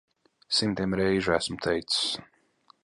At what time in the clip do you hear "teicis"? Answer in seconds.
1.65-2.03